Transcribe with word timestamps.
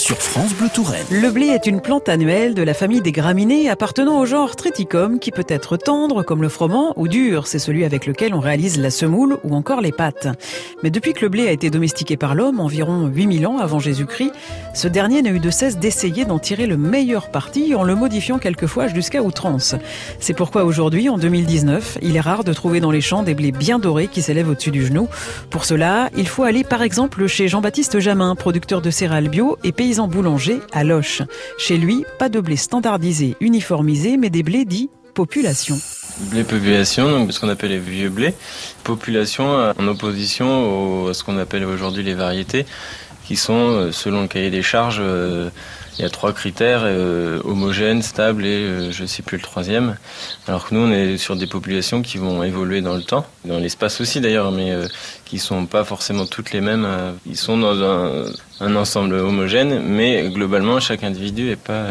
sur 0.00 0.16
France 0.16 0.54
Bleu 0.54 0.68
Touraine. 0.72 1.04
Le 1.10 1.30
blé 1.30 1.48
est 1.48 1.66
une 1.66 1.82
plante 1.82 2.08
annuelle 2.08 2.54
de 2.54 2.62
la 2.62 2.72
famille 2.72 3.02
des 3.02 3.12
graminées 3.12 3.68
appartenant 3.68 4.18
au 4.18 4.24
genre 4.24 4.56
Triticum 4.56 5.18
qui 5.18 5.30
peut 5.30 5.44
être 5.46 5.76
tendre 5.76 6.22
comme 6.22 6.40
le 6.40 6.48
froment 6.48 6.94
ou 6.96 7.06
dur, 7.06 7.46
c'est 7.46 7.58
celui 7.58 7.84
avec 7.84 8.06
lequel 8.06 8.32
on 8.32 8.40
réalise 8.40 8.78
la 8.78 8.90
semoule 8.90 9.36
ou 9.44 9.54
encore 9.54 9.82
les 9.82 9.92
pâtes. 9.92 10.28
Mais 10.82 10.88
depuis 10.88 11.12
que 11.12 11.20
le 11.20 11.28
blé 11.28 11.46
a 11.48 11.52
été 11.52 11.68
domestiqué 11.68 12.16
par 12.16 12.34
l'homme, 12.34 12.60
environ 12.60 13.08
8000 13.08 13.46
ans 13.46 13.58
avant 13.58 13.78
Jésus-Christ, 13.78 14.32
ce 14.72 14.88
dernier 14.88 15.20
n'a 15.20 15.30
eu 15.30 15.38
de 15.38 15.50
cesse 15.50 15.78
d'essayer 15.78 16.24
d'en 16.24 16.38
tirer 16.38 16.66
le 16.66 16.78
meilleur 16.78 17.30
parti 17.30 17.74
en 17.74 17.82
le 17.82 17.94
modifiant 17.94 18.38
quelquefois 18.38 18.88
jusqu'à 18.88 19.22
outrance. 19.22 19.74
C'est 20.18 20.34
pourquoi 20.34 20.64
aujourd'hui, 20.64 21.10
en 21.10 21.18
2019, 21.18 21.98
il 22.00 22.16
est 22.16 22.20
rare 22.20 22.44
de 22.44 22.54
trouver 22.54 22.80
dans 22.80 22.90
les 22.90 23.02
champs 23.02 23.22
des 23.22 23.34
blés 23.34 23.52
bien 23.52 23.78
dorés 23.78 24.08
qui 24.08 24.22
s'élèvent 24.22 24.48
au-dessus 24.48 24.70
du 24.70 24.86
genou. 24.86 25.08
Pour 25.50 25.66
cela, 25.66 26.08
il 26.16 26.26
faut 26.26 26.44
aller 26.44 26.64
par 26.64 26.80
exemple 26.80 27.26
chez 27.26 27.48
Jean-Baptiste 27.48 28.00
Jamin, 28.00 28.34
producteur 28.34 28.80
de 28.80 28.90
céréales 28.90 29.28
bio 29.28 29.58
et 29.62 29.72
paysan 29.72 29.89
boulanger 29.98 30.60
à 30.72 30.84
Loche. 30.84 31.22
Chez 31.58 31.76
lui, 31.76 32.04
pas 32.18 32.28
de 32.28 32.40
blé 32.40 32.56
standardisé, 32.56 33.36
uniformisé, 33.40 34.16
mais 34.16 34.30
des 34.30 34.42
blés 34.42 34.64
dits 34.64 34.90
population. 35.14 35.76
Blé 36.30 36.44
population, 36.44 37.10
donc 37.10 37.32
ce 37.32 37.40
qu'on 37.40 37.48
appelle 37.48 37.70
les 37.70 37.78
vieux 37.78 38.10
blés. 38.10 38.34
Population 38.84 39.58
euh, 39.58 39.72
en 39.78 39.88
opposition 39.88 41.08
à 41.08 41.14
ce 41.14 41.24
qu'on 41.24 41.38
appelle 41.38 41.64
aujourd'hui 41.64 42.02
les 42.02 42.14
variétés, 42.14 42.66
qui 43.30 43.36
sont, 43.36 43.52
euh, 43.52 43.92
selon 43.92 44.22
le 44.22 44.26
cahier 44.26 44.50
des 44.50 44.60
charges, 44.60 44.98
euh, 45.00 45.50
il 45.96 46.02
y 46.02 46.04
a 46.04 46.10
trois 46.10 46.32
critères 46.32 46.80
euh, 46.82 47.40
homogènes, 47.44 48.02
stables 48.02 48.44
et 48.44 48.56
euh, 48.56 48.90
je 48.90 49.02
ne 49.02 49.06
sais 49.06 49.22
plus 49.22 49.36
le 49.36 49.42
troisième. 49.44 49.96
Alors 50.48 50.66
que 50.66 50.74
nous, 50.74 50.80
on 50.80 50.90
est 50.90 51.16
sur 51.16 51.36
des 51.36 51.46
populations 51.46 52.02
qui 52.02 52.18
vont 52.18 52.42
évoluer 52.42 52.80
dans 52.80 52.94
le 52.94 53.02
temps, 53.02 53.24
dans 53.44 53.58
l'espace 53.58 54.00
aussi 54.00 54.20
d'ailleurs, 54.20 54.50
mais 54.50 54.72
euh, 54.72 54.88
qui 55.26 55.38
sont 55.38 55.66
pas 55.66 55.84
forcément 55.84 56.26
toutes 56.26 56.50
les 56.50 56.60
mêmes. 56.60 56.88
ils 57.24 57.36
sont 57.36 57.56
dans 57.56 57.80
un, 57.84 58.24
un, 58.58 58.74
ensemble 58.74 59.14
homogène, 59.14 59.80
mais 59.84 60.28
globalement, 60.28 60.80
chaque 60.80 61.04
individu 61.04 61.44
n'est 61.50 61.54
pas 61.54 61.86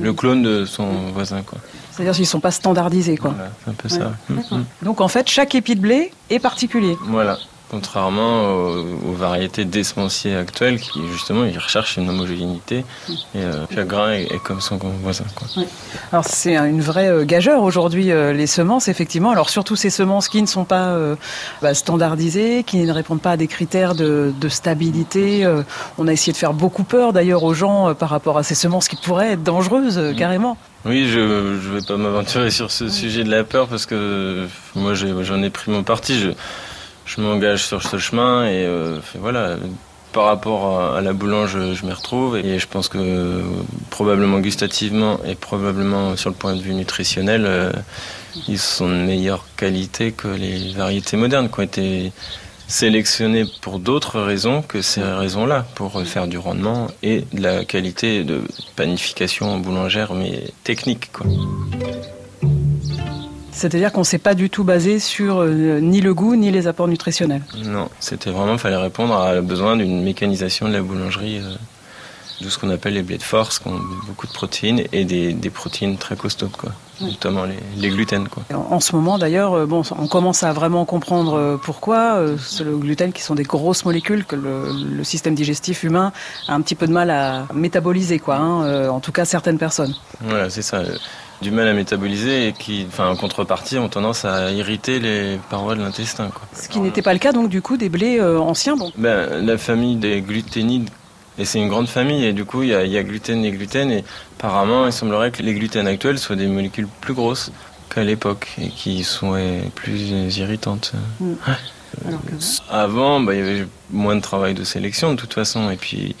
le 0.00 0.12
clone 0.12 0.42
de 0.42 0.64
son 0.64 0.88
voisin. 1.12 1.42
Quoi. 1.42 1.58
C'est-à-dire 1.92 2.14
qu'ils 2.14 2.22
ne 2.22 2.28
sont 2.28 2.40
pas 2.40 2.50
standardisés. 2.50 3.16
Quoi. 3.16 3.30
Voilà, 3.30 3.52
c'est 3.62 3.70
un 3.70 3.74
peu 3.74 3.88
ça. 3.88 4.12
Mmh. 4.28 4.62
Donc 4.82 5.00
en 5.00 5.06
fait, 5.08 5.28
chaque 5.28 5.54
épi 5.54 5.76
de 5.76 5.80
blé 5.82 6.10
est 6.30 6.40
particulier. 6.40 6.96
Voilà. 7.06 7.38
Contrairement 7.70 8.52
aux, 8.52 8.84
aux, 9.10 9.12
variétés 9.12 9.64
d'essemenciers 9.64 10.34
actuelles 10.34 10.80
qui 10.80 11.00
justement 11.12 11.44
ils 11.44 11.58
recherchent 11.58 11.96
une 11.96 12.08
homogénéité 12.08 12.84
et 13.08 13.14
euh, 13.36 13.64
chaque 13.72 13.86
grain 13.86 14.12
est, 14.12 14.32
est, 14.32 14.42
comme 14.42 14.60
son 14.60 14.76
voisin. 14.76 15.24
Quoi. 15.36 15.46
Oui. 15.56 15.66
Alors 16.12 16.24
c'est 16.24 16.56
une 16.56 16.80
vraie 16.80 17.24
gageure 17.24 17.62
aujourd'hui 17.62 18.10
euh, 18.10 18.32
les 18.32 18.46
semences 18.46 18.88
effectivement. 18.88 19.30
Alors 19.30 19.50
surtout 19.50 19.76
ces 19.76 19.90
semences 19.90 20.28
qui 20.28 20.40
ne 20.42 20.46
sont 20.46 20.64
pas 20.64 20.88
euh, 20.88 21.16
bah, 21.62 21.74
standardisées, 21.74 22.64
qui 22.64 22.78
ne 22.78 22.92
répondent 22.92 23.20
pas 23.20 23.32
à 23.32 23.36
des 23.36 23.46
critères 23.46 23.94
de, 23.94 24.32
de 24.38 24.48
stabilité. 24.48 25.44
Euh, 25.44 25.62
on 25.98 26.08
a 26.08 26.12
essayé 26.12 26.32
de 26.32 26.38
faire 26.38 26.52
beaucoup 26.52 26.84
peur 26.84 27.12
d'ailleurs 27.12 27.44
aux 27.44 27.54
gens 27.54 27.94
par 27.94 28.08
rapport 28.10 28.38
à 28.38 28.42
ces 28.42 28.54
semences 28.54 28.88
qui 28.88 28.96
pourraient 28.96 29.32
être 29.32 29.42
dangereuses 29.42 29.98
mmh. 29.98 30.16
carrément. 30.16 30.56
Oui, 30.84 31.08
je 31.08 31.20
ne 31.20 31.74
vais 31.74 31.82
pas 31.86 31.96
m'aventurer 31.96 32.50
sur 32.50 32.70
ce 32.70 32.88
sujet 32.88 33.22
de 33.22 33.30
la 33.30 33.44
peur 33.44 33.68
parce 33.68 33.86
que 33.86 34.46
moi 34.74 34.94
j'en 34.94 35.42
ai, 35.42 35.46
ai, 35.46 35.50
pris 35.50 35.70
mon 35.70 35.82
parti. 35.82 36.18
Je, 36.18 36.30
je 37.10 37.20
m'engage 37.20 37.64
sur 37.64 37.82
ce 37.82 37.98
chemin 37.98 38.46
et 38.46 38.64
euh, 38.64 38.98
voilà. 39.18 39.56
Par 40.12 40.24
rapport 40.24 40.96
à 40.96 41.00
la 41.00 41.12
boulange, 41.12 41.56
je 41.72 41.86
m'y 41.86 41.92
retrouve 41.92 42.36
et 42.36 42.58
je 42.58 42.66
pense 42.66 42.88
que 42.88 43.42
probablement 43.90 44.40
gustativement 44.40 45.20
et 45.24 45.36
probablement 45.36 46.16
sur 46.16 46.30
le 46.30 46.34
point 46.34 46.56
de 46.56 46.60
vue 46.60 46.74
nutritionnel, 46.74 47.44
euh, 47.46 47.70
ils 48.48 48.58
sont 48.58 48.88
de 48.88 48.94
meilleure 48.94 49.44
qualité 49.56 50.10
que 50.10 50.26
les 50.26 50.72
variétés 50.72 51.16
modernes 51.16 51.48
qui 51.48 51.60
ont 51.60 51.62
été 51.62 52.12
sélectionnées 52.66 53.44
pour 53.60 53.78
d'autres 53.78 54.20
raisons 54.20 54.62
que 54.62 54.82
ces 54.82 55.02
raisons-là, 55.02 55.64
pour 55.76 56.02
faire 56.02 56.26
du 56.26 56.38
rendement 56.38 56.88
et 57.04 57.24
de 57.32 57.42
la 57.42 57.64
qualité 57.64 58.24
de 58.24 58.42
panification 58.74 59.58
boulangère, 59.58 60.14
mais 60.14 60.44
technique. 60.64 61.10
C'est-à-dire 63.60 63.92
qu'on 63.92 64.00
ne 64.00 64.04
s'est 64.06 64.16
pas 64.16 64.32
du 64.32 64.48
tout 64.48 64.64
basé 64.64 64.98
sur 64.98 65.40
euh, 65.42 65.80
ni 65.80 66.00
le 66.00 66.14
goût 66.14 66.34
ni 66.34 66.50
les 66.50 66.66
apports 66.66 66.88
nutritionnels. 66.88 67.42
Non, 67.66 67.90
c'était 68.00 68.30
vraiment, 68.30 68.54
il 68.54 68.58
fallait 68.58 68.74
répondre 68.74 69.14
à 69.14 69.42
besoin 69.42 69.76
d'une 69.76 70.02
mécanisation 70.02 70.66
de 70.66 70.72
la 70.72 70.80
boulangerie, 70.80 71.40
euh, 71.40 71.56
de 72.40 72.48
ce 72.48 72.58
qu'on 72.58 72.70
appelle 72.70 72.94
les 72.94 73.02
blés 73.02 73.18
de 73.18 73.22
force, 73.22 73.58
qui 73.58 73.68
ont 73.68 73.80
beaucoup 74.06 74.26
de 74.26 74.32
protéines 74.32 74.82
et 74.92 75.04
des, 75.04 75.32
des 75.32 75.50
protéines 75.50 75.96
très 75.98 76.16
costaudes, 76.16 76.52
quoi. 76.52 76.70
Oui. 77.00 77.12
notamment 77.12 77.44
les, 77.44 77.56
les, 77.76 77.88
gluten. 77.88 78.28
Quoi. 78.28 78.42
En, 78.52 78.74
en 78.74 78.80
ce 78.80 78.94
moment, 78.94 79.16
d'ailleurs, 79.16 79.66
bon, 79.66 79.82
on 79.98 80.06
commence 80.06 80.42
à 80.42 80.52
vraiment 80.52 80.84
comprendre 80.84 81.34
euh, 81.34 81.56
pourquoi. 81.56 82.22
C'est 82.38 82.64
le 82.64 82.76
gluten 82.76 83.12
qui 83.12 83.22
sont 83.22 83.34
des 83.34 83.42
grosses 83.42 83.86
molécules 83.86 84.26
que 84.26 84.36
le, 84.36 84.70
le, 84.96 85.04
système 85.04 85.34
digestif 85.34 85.82
humain 85.82 86.12
a 86.46 86.54
un 86.54 86.60
petit 86.60 86.74
peu 86.74 86.86
de 86.86 86.92
mal 86.92 87.10
à 87.10 87.46
métaboliser, 87.54 88.18
quoi. 88.18 88.36
Hein, 88.36 88.88
en 88.90 89.00
tout 89.00 89.12
cas, 89.12 89.24
certaines 89.24 89.58
personnes. 89.58 89.94
Voilà, 90.20 90.50
c'est 90.50 90.62
ça 90.62 90.82
du 91.40 91.50
mal 91.50 91.68
à 91.68 91.72
métaboliser 91.72 92.48
et 92.48 92.52
qui, 92.52 92.84
enfin, 92.86 93.08
en 93.08 93.16
contrepartie, 93.16 93.78
ont 93.78 93.88
tendance 93.88 94.24
à 94.24 94.50
irriter 94.50 95.00
les 95.00 95.38
parois 95.48 95.74
de 95.74 95.80
l'intestin. 95.80 96.30
Ce 96.54 96.68
qui 96.68 96.80
n'était 96.80 97.02
pas 97.02 97.12
le 97.12 97.18
cas 97.18 97.32
donc 97.32 97.48
du 97.48 97.62
coup 97.62 97.76
des 97.76 97.88
blés 97.88 98.18
euh, 98.18 98.38
anciens. 98.38 98.76
Ben, 98.96 99.44
la 99.44 99.58
famille 99.58 99.96
des 99.96 100.20
gluténides, 100.20 100.90
et 101.40 101.44
c'est 101.44 101.58
une 101.58 101.68
grande 101.68 101.88
famille, 101.88 102.24
et 102.24 102.32
du 102.32 102.44
coup 102.44 102.62
il 102.62 102.68
y, 102.68 102.88
y, 102.88 102.98
a 102.98 103.02
gluten 103.02 103.44
et 103.44 103.50
gluten, 103.50 103.90
et 103.90 104.04
apparemment 104.38 104.86
il 104.86 104.92
semblerait 104.92 105.30
que 105.30 105.42
les 105.42 105.54
gluten 105.54 105.86
actuels 105.86 106.18
soient 106.18 106.36
des 106.36 106.46
molécules 106.46 106.86
plus 107.00 107.14
grosses 107.14 107.50
qu'à 107.92 108.04
l'époque 108.04 108.48
et 108.60 108.68
qui 108.68 109.02
sont 109.02 109.36
plus 109.74 110.36
irritantes. 110.38 110.92
Mm. 111.18 111.30
Ouais. 111.30 112.14
Que... 112.26 112.34
Avant, 112.70 113.20
ben, 113.20 113.32
il 113.32 113.38
y 113.38 113.42
avait 113.42 113.66
moins 113.90 114.14
de 114.14 114.20
travail 114.20 114.54
de 114.54 114.62
sélection 114.62 115.12
de 115.12 115.16
toute 115.16 115.34
façon, 115.34 115.70
et 115.70 115.76
puis 115.76 116.14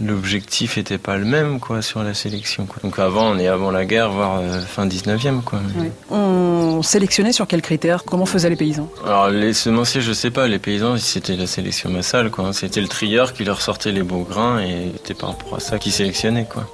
l'objectif 0.00 0.78
était 0.78 0.98
pas 0.98 1.16
le 1.16 1.24
même 1.24 1.60
quoi 1.60 1.82
sur 1.82 2.02
la 2.02 2.14
sélection 2.14 2.66
quoi. 2.66 2.76
donc 2.82 2.98
avant 2.98 3.30
on 3.30 3.38
est 3.38 3.48
avant 3.48 3.70
la 3.70 3.84
guerre 3.84 4.10
voire 4.10 4.38
euh, 4.40 4.60
fin 4.60 4.86
19e 4.86 5.42
quoi. 5.42 5.60
Oui. 5.78 5.88
on 6.10 6.82
sélectionnait 6.82 7.32
sur 7.32 7.46
quels 7.46 7.62
critères? 7.62 8.04
Comment 8.04 8.26
faisaient 8.26 8.50
les 8.50 8.56
paysans? 8.56 8.88
Alors 9.04 9.28
les 9.30 9.52
semenciers 9.52 10.00
je 10.00 10.12
sais 10.12 10.30
pas. 10.30 10.48
Les 10.48 10.58
paysans 10.58 10.96
c'était 10.96 11.36
la 11.36 11.46
sélection 11.46 11.90
massale 11.90 12.30
quoi. 12.30 12.52
C'était 12.52 12.80
le 12.80 12.88
trieur 12.88 13.32
qui 13.32 13.44
leur 13.44 13.60
sortait 13.60 13.92
les 13.92 14.02
beaux 14.02 14.22
grains 14.28 14.60
et 14.60 14.92
c'était 14.96 15.14
par 15.14 15.30
rapport 15.30 15.56
à 15.56 15.60
ça 15.60 15.78
qui 15.78 15.90
sélectionnait 15.90 16.46
quoi 16.50 16.66